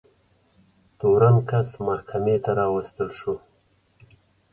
[0.99, 3.35] تورن کس محکمې ته راوستل شو.